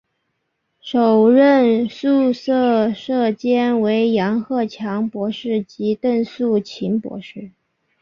[0.81, 7.51] 首任宿舍舍监为杨鹤强博士及邓素琴博士。